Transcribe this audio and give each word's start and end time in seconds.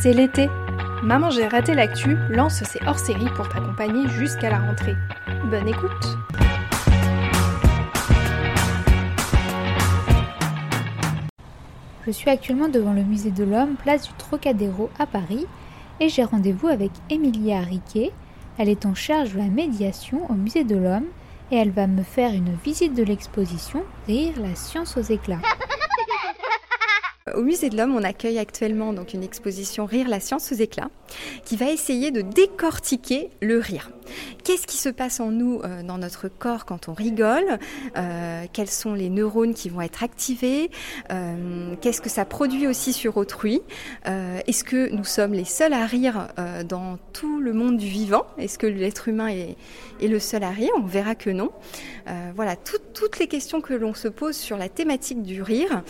c'est 0.00 0.12
l'été. 0.12 0.48
Maman, 1.02 1.30
j'ai 1.30 1.46
raté 1.46 1.74
l'actu 1.74 2.16
lance 2.30 2.62
ses 2.62 2.78
hors-séries 2.86 3.30
pour 3.34 3.48
t'accompagner 3.48 4.08
jusqu'à 4.08 4.50
la 4.50 4.58
rentrée. 4.58 4.94
Bonne 5.50 5.66
écoute 5.66 5.90
Je 12.06 12.12
suis 12.12 12.30
actuellement 12.30 12.68
devant 12.68 12.92
le 12.92 13.02
musée 13.02 13.30
de 13.32 13.44
l'Homme, 13.44 13.74
place 13.74 14.06
du 14.06 14.14
Trocadéro 14.14 14.88
à 14.98 15.06
Paris, 15.06 15.46
et 16.00 16.08
j'ai 16.08 16.24
rendez-vous 16.24 16.68
avec 16.68 16.90
Emilia 17.10 17.60
Riquet. 17.60 18.12
Elle 18.56 18.68
est 18.68 18.86
en 18.86 18.94
charge 18.94 19.34
de 19.34 19.38
la 19.38 19.48
médiation 19.48 20.30
au 20.30 20.34
musée 20.34 20.64
de 20.64 20.76
l'Homme 20.76 21.06
et 21.50 21.56
elle 21.56 21.70
va 21.70 21.86
me 21.86 22.02
faire 22.02 22.32
une 22.32 22.54
visite 22.64 22.94
de 22.94 23.02
l'exposition 23.02 23.82
Rire 24.06 24.34
la 24.40 24.54
science 24.54 24.96
aux 24.96 25.02
éclats. 25.02 25.40
Au 27.34 27.42
Musée 27.42 27.70
de 27.70 27.76
l'Homme, 27.76 27.94
on 27.94 28.04
accueille 28.04 28.38
actuellement 28.38 28.92
donc 28.92 29.14
une 29.14 29.22
exposition 29.22 29.86
Rire 29.86 30.08
la 30.08 30.20
science 30.20 30.52
aux 30.52 30.56
éclats 30.56 30.90
qui 31.44 31.56
va 31.56 31.70
essayer 31.70 32.10
de 32.10 32.20
décortiquer 32.20 33.30
le 33.40 33.58
rire. 33.58 33.90
Qu'est-ce 34.48 34.66
qui 34.66 34.78
se 34.78 34.88
passe 34.88 35.20
en 35.20 35.30
nous, 35.30 35.60
euh, 35.62 35.82
dans 35.82 35.98
notre 35.98 36.28
corps 36.28 36.64
quand 36.64 36.88
on 36.88 36.94
rigole 36.94 37.58
euh, 37.98 38.46
Quels 38.50 38.70
sont 38.70 38.94
les 38.94 39.10
neurones 39.10 39.52
qui 39.52 39.68
vont 39.68 39.82
être 39.82 40.02
activés 40.02 40.70
euh, 41.12 41.74
Qu'est-ce 41.82 42.00
que 42.00 42.08
ça 42.08 42.24
produit 42.24 42.66
aussi 42.66 42.94
sur 42.94 43.18
autrui 43.18 43.60
Est-ce 44.06 44.64
que 44.64 44.88
nous 44.90 45.04
sommes 45.04 45.34
les 45.34 45.44
seuls 45.44 45.74
à 45.74 45.84
rire 45.84 46.28
dans 46.66 46.98
tout 47.12 47.40
le 47.40 47.52
monde 47.52 47.76
du 47.76 47.88
vivant? 47.88 48.24
Est-ce 48.38 48.58
que 48.58 48.66
l'être 48.66 49.08
humain 49.08 49.28
est, 49.28 49.56
le 50.00 50.18
seul 50.18 50.42
à 50.42 50.50
rire? 50.50 50.70
On 50.78 50.86
verra 50.86 51.14
que 51.14 51.28
non. 51.28 51.50
voilà, 52.34 52.56
toutes 52.56 53.18
les 53.18 53.26
questions 53.26 53.60
que 53.60 53.74
l'on 53.74 53.92
se 53.92 54.08
pose 54.08 54.34
sur 54.34 54.56
la 54.56 54.70
thématique 54.70 55.22
du 55.22 55.42
rire, 55.42 55.82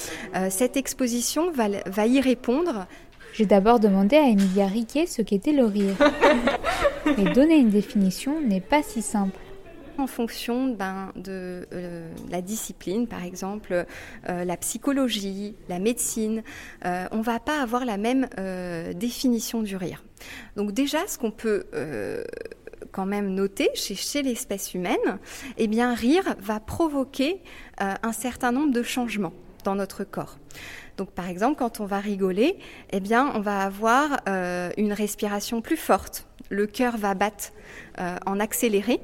cette 0.51 0.77
exposition 0.77 1.53
va, 1.53 1.69
va 1.87 2.06
y 2.09 2.20
répondre 2.20 2.89
j'ai 3.34 3.47
d'abord 3.47 3.78
demandé 3.78 4.17
à 4.17 4.22
Emilia 4.22 4.67
Riquet 4.67 5.06
ce 5.06 5.22
qu'était 5.22 5.53
le 5.53 5.65
rire. 5.65 5.95
Mais 7.17 7.33
donner 7.33 7.56
une 7.56 7.70
définition 7.70 8.41
n'est 8.41 8.61
pas 8.61 8.83
si 8.83 9.03
simple 9.03 9.39
en 9.98 10.06
fonction 10.06 10.69
ben, 10.69 11.12
de 11.17 11.67
euh, 11.73 12.09
la 12.31 12.41
discipline, 12.41 13.06
par 13.06 13.25
exemple 13.25 13.84
euh, 14.28 14.45
la 14.45 14.56
psychologie, 14.56 15.56
la 15.69 15.78
médecine, 15.78 16.42
euh, 16.84 17.06
on 17.11 17.19
ne 17.19 17.23
va 17.23 17.41
pas 17.41 17.61
avoir 17.61 17.84
la 17.84 17.97
même 17.97 18.28
définition 18.95 19.62
du 19.62 19.77
rire. 19.77 20.05
Donc 20.56 20.73
déjà, 20.73 21.06
ce 21.06 21.19
qu'on 21.19 21.31
peut 21.31 21.65
quand 22.92 23.06
même 23.06 23.34
noter 23.34 23.69
chez, 23.75 23.95
chez 23.95 24.22
l'espèce 24.22 24.75
humaine, 24.75 25.19
eh 25.56 25.67
bien, 25.67 25.95
rire 25.95 26.37
va 26.41 26.61
provoquer 26.61 27.41
un 27.78 28.12
certain 28.12 28.53
nombre 28.53 28.72
de 28.72 28.83
changements 28.83 29.33
dans 29.65 29.75
notre 29.75 30.05
corps. 30.05 30.39
Donc 30.97 31.11
par 31.11 31.28
exemple, 31.28 31.59
quand 31.59 31.81
on 31.81 31.87
va 31.87 31.98
rigoler, 31.98 32.59
eh 32.91 33.00
bien, 33.00 33.33
on 33.34 33.41
va 33.41 33.61
avoir 33.61 34.20
une 34.77 34.93
respiration 34.93 35.61
plus 35.61 35.77
forte. 35.77 36.28
Le 36.48 36.66
cœur 36.66 36.96
va 36.96 37.14
battre 37.14 37.52
euh, 37.98 38.16
en 38.27 38.41
accéléré 38.41 39.00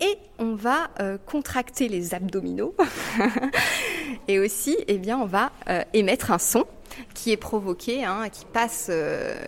et 0.00 0.18
on 0.38 0.54
va 0.54 0.90
euh, 1.00 1.18
contracter 1.18 1.88
les 1.88 2.14
abdominaux. 2.14 2.74
et 4.28 4.38
aussi, 4.38 4.76
eh 4.88 4.98
bien, 4.98 5.18
on 5.18 5.26
va 5.26 5.52
émettre 5.92 6.30
un 6.30 6.38
son 6.38 6.64
qui 7.14 7.30
est 7.30 7.36
provoqué, 7.36 8.04
hein, 8.04 8.28
qui 8.30 8.44
passe 8.44 8.90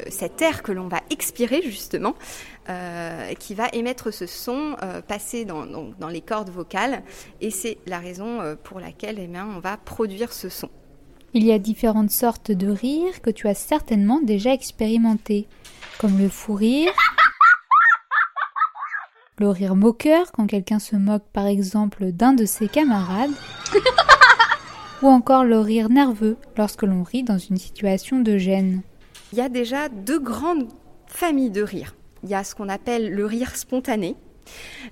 cet 0.08 0.42
air 0.42 0.62
que 0.62 0.70
l'on 0.70 0.88
va 0.88 1.00
expirer 1.10 1.60
justement, 1.62 2.14
qui 3.38 3.54
va 3.54 3.68
émettre 3.72 4.12
ce 4.12 4.26
son, 4.26 4.76
passer 5.08 5.44
dans, 5.44 5.66
dans, 5.66 6.08
les 6.08 6.20
cordes 6.20 6.50
vocales, 6.50 7.02
et 7.40 7.50
c'est 7.50 7.78
la 7.86 7.98
raison 7.98 8.56
pour 8.62 8.78
laquelle 8.78 9.18
eh 9.18 9.26
bien, 9.26 9.48
on 9.56 9.58
va 9.58 9.76
produire 9.76 10.32
ce 10.32 10.48
son. 10.48 10.70
Il 11.34 11.44
y 11.44 11.52
a 11.52 11.58
différentes 11.58 12.10
sortes 12.10 12.52
de 12.52 12.68
rires 12.68 13.22
que 13.22 13.30
tu 13.30 13.48
as 13.48 13.54
certainement 13.54 14.20
déjà 14.20 14.52
expérimenté, 14.52 15.46
comme 15.98 16.18
le 16.18 16.28
fou 16.28 16.54
rire, 16.54 16.92
le 19.42 19.48
rire 19.48 19.74
moqueur 19.74 20.30
quand 20.30 20.46
quelqu'un 20.46 20.78
se 20.78 20.94
moque 20.94 21.24
par 21.32 21.46
exemple 21.46 22.12
d'un 22.12 22.32
de 22.32 22.44
ses 22.44 22.68
camarades, 22.68 23.32
ou 25.02 25.08
encore 25.08 25.42
le 25.42 25.58
rire 25.58 25.88
nerveux 25.88 26.36
lorsque 26.56 26.82
l'on 26.82 27.02
rit 27.02 27.24
dans 27.24 27.38
une 27.38 27.56
situation 27.56 28.20
de 28.20 28.38
gêne. 28.38 28.82
Il 29.32 29.38
y 29.38 29.40
a 29.40 29.48
déjà 29.48 29.88
deux 29.88 30.20
grandes 30.20 30.68
familles 31.08 31.50
de 31.50 31.62
rires. 31.62 31.96
Il 32.22 32.30
y 32.30 32.36
a 32.36 32.44
ce 32.44 32.54
qu'on 32.54 32.68
appelle 32.68 33.12
le 33.12 33.26
rire 33.26 33.56
spontané. 33.56 34.14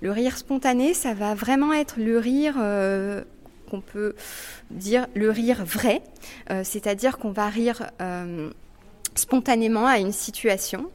Le 0.01 0.11
rire 0.11 0.37
spontané, 0.37 0.95
ça 0.95 1.15
va 1.15 1.37
vraiment 1.37 1.73
être 1.73 2.01
le 2.01 2.19
rire 2.19 2.55
euh, 2.59 3.23
qu'on 3.71 3.81
peut 3.81 4.17
dire 4.73 5.07
le 5.15 5.31
rire 5.31 5.65
vrai, 5.65 6.03
euh, 6.51 6.63
c'est-à-dire 6.65 7.19
qu'on 7.19 7.31
va 7.31 7.49
rire 7.49 7.89
euh, 8.01 8.51
spontanément 9.15 9.87
à 9.87 9.99
une 9.99 10.13
situation. 10.13 10.91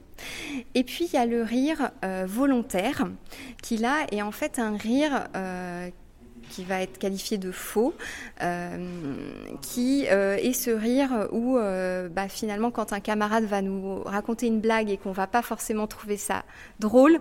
Et 0.74 0.84
puis 0.84 1.06
il 1.06 1.14
y 1.14 1.18
a 1.18 1.26
le 1.26 1.44
rire 1.44 1.92
euh, 2.04 2.26
volontaire, 2.28 3.08
qui 3.62 3.78
là 3.78 4.06
est 4.12 4.22
en 4.22 4.32
fait 4.32 4.60
un 4.60 4.78
rire 4.78 5.28
qui 6.50 6.64
va 6.64 6.82
être 6.82 7.00
qualifié 7.00 7.38
de 7.38 7.52
faux, 7.52 7.94
qui 9.62 10.04
est 10.04 10.54
ce 10.54 10.70
rire 10.70 11.28
où 11.32 11.58
bah, 11.58 12.30
finalement 12.30 12.72
quand 12.72 12.94
un 12.94 13.00
camarade 13.00 13.46
va 13.46 13.62
nous 13.62 14.04
raconter 14.04 14.48
une 14.48 14.62
blague 14.62 14.90
et 14.90 14.98
qu'on 14.98 15.12
va 15.12 15.28
pas 15.28 15.42
forcément 15.42 15.88
trouver 15.88 16.18
ça 16.18 16.44
drôle, 16.80 17.20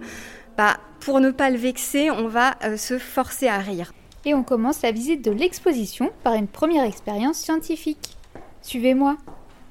bah, 0.56 0.76
pour 1.00 1.20
ne 1.20 1.30
pas 1.30 1.50
le 1.50 1.56
vexer, 1.56 2.10
on 2.10 2.28
va 2.28 2.54
se 2.76 2.98
forcer 2.98 3.48
à 3.48 3.58
rire 3.58 3.92
et 4.24 4.34
on 4.34 4.42
commence 4.42 4.82
la 4.82 4.92
visite 4.92 5.22
de 5.24 5.30
l'exposition 5.30 6.10
par 6.22 6.34
une 6.34 6.48
première 6.48 6.84
expérience 6.84 7.38
scientifique. 7.38 8.16
Suivez-moi. 8.62 9.16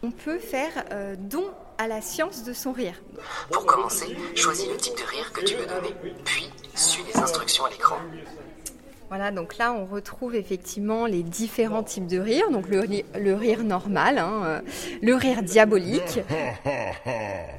On 0.03 0.11
peut 0.11 0.37
faire 0.37 0.85
euh, 0.91 1.15
don 1.17 1.45
à 1.83 1.87
la 1.87 1.99
science 1.99 2.45
de 2.45 2.53
son 2.53 2.71
rire. 2.71 2.95
Pour 3.51 3.65
commencer, 3.65 4.15
choisis 4.35 4.69
le 4.69 4.77
type 4.77 4.95
de 4.95 5.03
rire 5.03 5.33
que 5.33 5.43
tu 5.43 5.55
veux 5.55 5.65
donner, 5.65 5.93
puis 6.23 6.49
suis 6.75 7.03
les 7.03 7.19
instructions 7.19 7.65
à 7.65 7.69
l'écran. 7.69 7.97
Voilà, 9.09 9.31
donc 9.31 9.57
là 9.57 9.73
on 9.73 9.85
retrouve 9.85 10.33
effectivement 10.33 11.05
les 11.07 11.23
différents 11.23 11.83
types 11.83 12.07
de 12.07 12.19
rire. 12.19 12.49
Donc 12.51 12.69
le, 12.69 12.85
le 13.19 13.35
rire 13.35 13.65
normal, 13.65 14.17
hein, 14.17 14.43
euh, 14.45 14.61
le 15.01 15.13
rire 15.15 15.43
diabolique, 15.43 16.21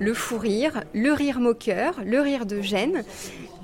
le 0.00 0.14
fou 0.14 0.38
rire, 0.38 0.82
le 0.94 1.12
rire 1.12 1.38
moqueur, 1.38 2.00
le 2.02 2.22
rire 2.22 2.46
de 2.46 2.62
gêne 2.62 3.04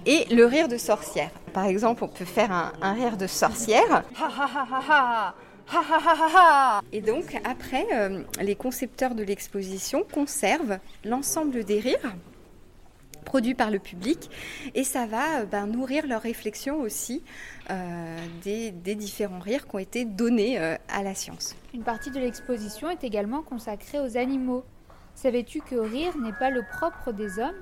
et 0.04 0.26
le 0.26 0.44
rire 0.44 0.68
de 0.68 0.76
sorcière. 0.76 1.30
Par 1.54 1.64
exemple, 1.64 2.04
on 2.04 2.08
peut 2.08 2.26
faire 2.26 2.52
un, 2.52 2.92
rire 2.92 3.16
de 3.16 3.26
sorcière. 3.26 4.04
Et 6.92 7.00
donc 7.00 7.40
après, 7.44 7.86
euh, 7.92 8.22
les 8.40 8.54
concepteurs 8.54 9.14
de 9.14 9.22
l'exposition 9.22 10.04
conservent 10.12 10.78
l'ensemble 11.04 11.64
des 11.64 11.80
rires 11.80 12.14
produits 13.24 13.54
par 13.54 13.70
le 13.70 13.78
public 13.78 14.30
et 14.74 14.82
ça 14.82 15.06
va 15.06 15.40
euh, 15.40 15.44
ben, 15.44 15.66
nourrir 15.66 16.06
leur 16.06 16.22
réflexion 16.22 16.80
aussi 16.80 17.22
euh, 17.70 18.16
des, 18.42 18.72
différents 18.94 19.38
rires 19.38 19.68
qui 19.68 19.76
ont 19.76 19.78
été 19.78 20.04
donnés 20.04 20.58
à 20.58 21.02
la 21.02 21.14
science. 21.14 21.54
Une 21.74 21.82
partie 21.84 22.10
de 22.10 22.18
l'exposition 22.18 22.90
est 22.90 23.04
également 23.04 23.42
consacrée 23.42 24.00
aux 24.00 24.16
animaux. 24.16 24.64
Savais-tu 25.14 25.60
que 25.60 25.76
rire 25.76 26.16
n'est 26.18 26.32
pas 26.32 26.50
le 26.50 26.62
propre 26.78 27.12
des 27.12 27.38
hommes? 27.38 27.54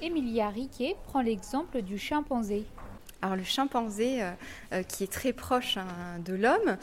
Emilia 0.00 0.48
Riquet 0.48 0.96
prend 1.06 1.20
l'exemple 1.20 1.82
du 1.82 1.98
chimpanzé. 1.98 2.64
Alors 3.20 3.34
le 3.34 3.42
chimpanzé 3.42 4.22
euh, 4.22 4.30
euh, 4.72 4.82
qui 4.84 5.02
est 5.02 5.12
très 5.12 5.32
proche 5.32 5.76
hein, 5.76 5.86
de 6.24 6.34
l'homme, 6.34 6.76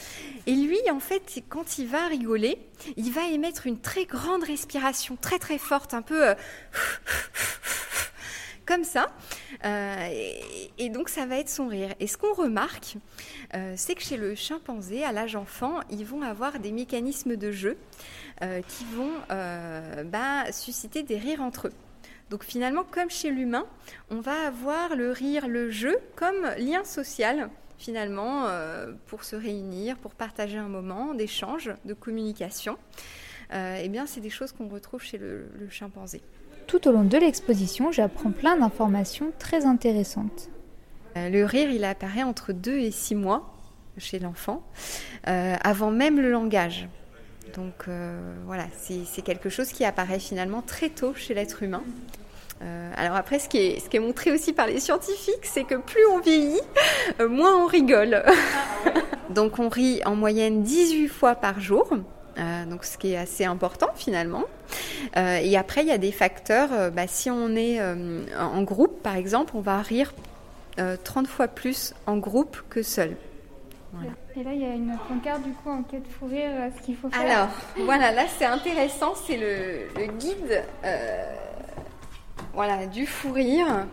et 0.47 0.53
lui 0.53 0.79
en 0.91 0.99
fait 0.99 1.41
quand 1.47 1.77
il 1.77 1.87
va 1.87 2.07
rigoler, 2.07 2.57
il 2.97 3.13
va 3.13 3.29
émettre 3.29 3.67
une 3.67 3.79
très 3.79 4.03
grande 4.05 4.43
respiration, 4.43 5.15
très 5.15 5.39
très 5.39 5.57
forte, 5.57 5.93
un 5.93 6.01
peu 6.01 6.29
euh, 6.29 6.35
comme 8.65 8.83
ça, 8.83 9.13
et, 9.63 10.89
donc 10.89 11.07
ça 11.07 11.25
va 11.25 11.37
être 11.37 11.49
son 11.49 11.67
rire. 11.67 11.93
Et 12.01 12.07
ce 12.07 12.17
qu'on 12.17 12.33
remarque, 12.33 12.97
c'est 13.75 13.95
que 13.95 14.01
chez 14.01 14.17
le 14.17 14.35
chimpanzé, 14.35 15.03
à 15.03 15.11
l'âge 15.11 15.35
enfant, 15.35 15.79
ils 15.89 16.03
vont 16.03 16.23
avoir 16.23 16.59
des 16.59 16.71
mécanismes 16.71 17.35
de 17.35 17.51
jeu 17.51 17.77
qui 18.41 18.85
vont 18.95 19.11
bah, 20.05 20.51
susciter 20.51 21.03
des 21.03 21.17
rires 21.17 21.41
entre 21.41 21.67
eux. 21.67 21.73
Donc 22.29 22.43
finalement, 22.43 22.83
comme 22.89 23.09
chez 23.09 23.29
l'humain, 23.29 23.65
on 24.09 24.19
va 24.19 24.47
avoir 24.47 24.95
le 24.95 25.11
rire, 25.11 25.47
le 25.47 25.69
jeu 25.69 25.97
comme 26.15 26.49
lien 26.57 26.83
social 26.83 27.49
finalement 27.77 28.45
euh, 28.47 28.93
pour 29.07 29.23
se 29.23 29.35
réunir, 29.35 29.97
pour 29.97 30.13
partager 30.13 30.57
un 30.57 30.67
moment 30.67 31.13
d'échange, 31.13 31.71
de 31.85 31.93
communication. 31.93 32.77
Euh, 33.53 33.79
eh 33.81 33.89
bien, 33.89 34.05
c'est 34.05 34.21
des 34.21 34.29
choses 34.29 34.51
qu'on 34.51 34.67
retrouve 34.67 35.01
chez 35.01 35.17
le, 35.17 35.47
chimpanzé. 35.69 36.21
Tout 36.67 36.87
au 36.87 36.91
long 36.91 37.03
de 37.03 37.17
l'exposition, 37.17 37.91
j'apprends 37.91 38.31
plein 38.31 38.57
d'informations 38.57 39.31
très 39.37 39.65
intéressantes. 39.65 40.49
Euh, 41.15 41.29
le 41.29 41.45
rire, 41.45 41.69
il 41.69 41.83
apparaît 41.83 42.23
entre 42.23 42.53
2 42.53 42.77
et 42.77 42.91
6 42.91 43.15
mois 43.15 43.51
chez 43.97 44.19
l'enfant, 44.19 44.61
avant 45.23 45.89
même 45.89 46.19
le 46.19 46.29
langage. 46.29 46.89
Donc 47.53 47.87
voilà, 48.45 48.65
c'est 48.77 49.21
quelque 49.21 49.49
chose 49.49 49.69
qui 49.69 49.85
apparaît 49.85 50.19
finalement 50.19 50.61
très 50.61 50.89
tôt 50.89 51.13
chez 51.13 51.33
l'être 51.33 51.63
humain. 51.63 51.83
Euh, 52.61 52.91
alors 52.95 53.15
après, 53.15 53.39
ce 53.39 53.49
qui, 53.49 53.57
est, 53.57 53.79
ce 53.79 53.89
qui 53.89 53.97
est 53.97 54.01
montré 54.01 54.31
aussi 54.31 54.53
par 54.53 54.67
les 54.67 54.79
scientifiques, 54.79 55.43
c'est 55.43 55.65
que 55.65 55.75
plus 55.75 56.05
on 56.11 56.19
vieillit, 56.19 56.61
euh, 57.19 57.27
moins 57.27 57.55
on 57.57 57.67
rigole. 57.67 58.23
Donc 59.29 59.59
on 59.59 59.69
rit 59.69 60.01
en 60.05 60.15
moyenne 60.15 60.63
18 60.63 61.07
fois 61.07 61.35
par 61.35 61.59
jour. 61.59 61.89
donc 62.69 62.83
ce 62.83 62.97
qui 62.97 63.13
est 63.13 63.17
assez 63.17 63.45
important 63.45 63.89
finalement. 63.95 64.43
et 65.15 65.57
après, 65.57 65.81
il 65.81 65.87
y 65.87 65.91
a 65.91 65.97
des 65.97 66.11
facteurs, 66.11 66.91
bah, 66.91 67.07
si 67.07 67.31
on 67.31 67.55
est 67.55 67.81
en 68.37 68.61
groupe 68.61 69.01
par 69.01 69.15
exemple, 69.15 69.53
on 69.55 69.61
va 69.61 69.81
rire 69.81 70.13
30 70.77 71.27
fois 71.27 71.47
plus 71.47 71.95
en 72.05 72.17
groupe 72.17 72.61
que 72.69 72.83
seul. 72.83 73.15
Et 74.35 74.43
là, 74.43 74.53
il 74.53 74.61
y 74.61 74.65
a 74.65 74.73
une 74.73 74.97
pancarte 75.07 75.43
du 75.43 75.51
coup 75.51 75.69
en 75.69 75.83
quête 75.83 76.03
de 76.03 76.07
fou 76.07 76.25
rire, 76.27 76.49
ce 76.77 76.81
qu'il 76.85 76.95
faut 76.95 77.09
faire. 77.09 77.21
Alors, 77.21 77.49
voilà, 77.85 78.11
là 78.11 78.23
c'est 78.37 78.45
intéressant, 78.45 79.15
c'est 79.15 79.37
le, 79.37 80.07
guide 80.19 80.63
voilà, 82.53 82.87
du 82.87 83.05
fou 83.05 83.31
rire. 83.31 83.85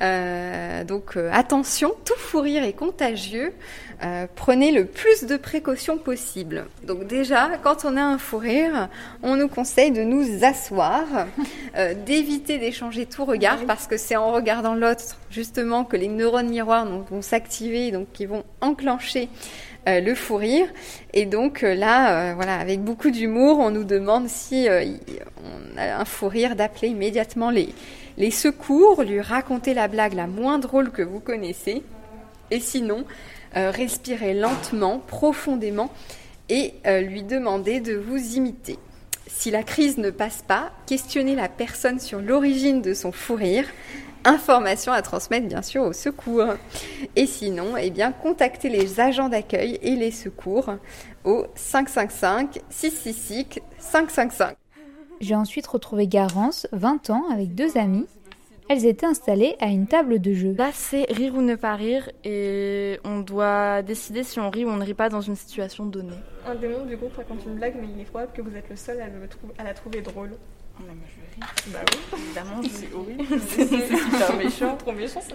Euh, 0.00 0.84
donc 0.84 1.16
euh, 1.16 1.30
attention, 1.32 1.92
tout 2.04 2.18
fou 2.18 2.40
rire 2.40 2.62
est 2.62 2.72
contagieux. 2.72 3.52
Euh, 4.04 4.26
prenez 4.36 4.70
le 4.70 4.84
plus 4.84 5.24
de 5.24 5.36
précautions 5.36 5.98
possible. 5.98 6.66
Donc 6.84 7.06
déjà, 7.06 7.50
quand 7.62 7.84
on 7.84 7.96
a 7.96 8.02
un 8.02 8.18
fou 8.18 8.38
rire, 8.38 8.88
on 9.22 9.36
nous 9.36 9.48
conseille 9.48 9.90
de 9.90 10.02
nous 10.02 10.44
asseoir, 10.44 11.04
d'éviter 12.06 12.58
d'échanger 12.58 13.06
tout 13.06 13.24
regard 13.24 13.58
parce 13.66 13.86
que 13.88 13.96
c'est 13.96 14.16
en 14.16 14.30
regardant 14.32 14.74
l'autre 14.74 15.16
justement 15.30 15.84
que 15.84 15.96
les 15.96 16.08
neurones 16.08 16.48
miroirs 16.48 16.86
vont 16.86 17.22
s'activer, 17.22 17.90
donc 17.90 18.06
qui 18.12 18.26
vont 18.26 18.44
enclencher 18.60 19.28
le 19.86 20.14
fou 20.14 20.36
rire. 20.36 20.66
Et 21.14 21.24
donc 21.26 21.62
là, 21.62 22.34
voilà, 22.34 22.56
avec 22.56 22.80
beaucoup 22.80 23.10
d'humour, 23.10 23.58
on 23.58 23.70
nous 23.70 23.84
demande 23.84 24.28
si 24.28 24.68
on 24.68 25.78
a 25.78 26.00
un 26.00 26.04
fou 26.04 26.28
rire 26.28 26.56
d'appeler 26.56 26.88
immédiatement 26.88 27.50
les 27.50 27.74
les 28.18 28.32
secours, 28.32 29.02
lui 29.04 29.20
raconter 29.20 29.74
la 29.74 29.88
blague 29.88 30.14
la 30.14 30.26
moins 30.26 30.58
drôle 30.58 30.90
que 30.90 31.02
vous 31.02 31.20
connaissez, 31.20 31.82
et 32.50 32.60
sinon, 32.60 33.04
euh, 33.56 33.70
respirer 33.70 34.34
lentement, 34.34 34.98
profondément, 34.98 35.90
et 36.48 36.74
euh, 36.86 37.00
lui 37.00 37.22
demander 37.22 37.80
de 37.80 37.94
vous 37.94 38.34
imiter. 38.36 38.76
Si 39.28 39.50
la 39.50 39.62
crise 39.62 39.98
ne 39.98 40.10
passe 40.10 40.42
pas, 40.46 40.72
questionnez 40.86 41.36
la 41.36 41.48
personne 41.48 42.00
sur 42.00 42.20
l'origine 42.20 42.82
de 42.82 42.92
son 42.92 43.12
fou 43.12 43.36
rire. 43.36 43.66
Information 44.28 44.92
à 44.92 45.00
transmettre 45.00 45.48
bien 45.48 45.62
sûr 45.62 45.84
au 45.84 45.94
secours. 45.94 46.54
Et 47.16 47.24
sinon, 47.24 47.78
eh 47.78 47.88
bien, 47.88 48.12
contactez 48.12 48.68
les 48.68 49.00
agents 49.00 49.30
d'accueil 49.30 49.78
et 49.80 49.96
les 49.96 50.10
secours 50.10 50.74
au 51.24 51.46
555 51.54 52.60
666 52.68 53.60
555. 53.78 54.54
J'ai 55.20 55.34
ensuite 55.34 55.66
retrouvé 55.66 56.06
Garance, 56.06 56.66
20 56.72 57.08
ans, 57.08 57.24
avec 57.32 57.54
deux 57.54 57.78
amies. 57.78 58.06
Elles 58.68 58.84
étaient 58.84 59.06
installées 59.06 59.56
à 59.60 59.68
une 59.68 59.86
table 59.86 60.20
de 60.20 60.34
jeu. 60.34 60.54
Là, 60.58 60.72
c'est 60.74 61.10
rire 61.10 61.34
ou 61.34 61.40
ne 61.40 61.54
pas 61.54 61.74
rire, 61.74 62.10
et 62.22 63.00
on 63.04 63.20
doit 63.20 63.80
décider 63.80 64.24
si 64.24 64.40
on 64.40 64.50
rit 64.50 64.66
ou 64.66 64.68
on 64.68 64.76
ne 64.76 64.84
rit 64.84 64.92
pas 64.92 65.08
dans 65.08 65.22
une 65.22 65.36
situation 65.36 65.86
donnée. 65.86 66.18
Un 66.46 66.54
des 66.54 66.68
membres 66.68 66.84
du 66.84 66.98
groupe 66.98 67.16
raconte 67.16 67.46
une 67.46 67.54
blague, 67.54 67.76
mais 67.80 67.88
il 67.94 67.98
est 67.98 68.04
probable 68.04 68.32
que 68.34 68.42
vous 68.42 68.54
êtes 68.54 68.68
le 68.68 68.76
seul 68.76 69.00
à, 69.00 69.64
la 69.64 69.72
trouver 69.72 70.02
drôle. 70.02 70.32
Bah 71.68 71.78
oui, 71.92 72.18
évidemment, 72.18 72.62
c'est 72.70 72.92
horrible. 72.92 73.40
c'est 73.48 73.66
super 73.66 74.36
méchant. 74.36 74.76
Trop 74.76 74.92
méchant, 74.92 75.20
ça 75.20 75.34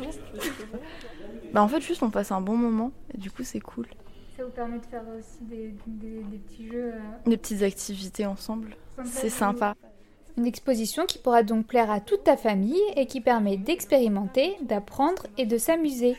Bah 1.54 1.64
en 1.64 1.68
fait, 1.68 1.82
juste 1.82 2.04
on 2.04 2.10
passe 2.10 2.32
un 2.32 2.42
bon 2.42 2.58
moment, 2.58 2.92
et 3.14 3.18
du 3.18 3.32
coup, 3.32 3.44
c'est 3.44 3.60
cool. 3.60 3.88
Ça 4.36 4.44
vous 4.44 4.52
permet 4.52 4.80
de 4.80 4.86
faire 4.86 5.04
aussi 5.18 5.38
des, 5.42 5.76
petits 6.40 6.68
jeux. 6.68 6.94
Euh, 6.94 7.00
des 7.26 7.38
petites 7.38 7.62
activités 7.62 8.26
ensemble. 8.26 8.76
C'est 9.06 9.30
sympa. 9.30 9.76
Une 10.38 10.48
exposition 10.48 11.06
qui 11.06 11.20
pourra 11.20 11.44
donc 11.44 11.68
plaire 11.68 11.92
à 11.92 12.00
toute 12.00 12.24
ta 12.24 12.36
famille 12.36 12.82
et 12.96 13.06
qui 13.06 13.22
permet 13.22 13.58
d'expérimenter, 13.58 14.58
d'apprendre 14.62 15.28
et 15.38 15.46
de 15.46 15.60
s'amuser. 15.60 16.18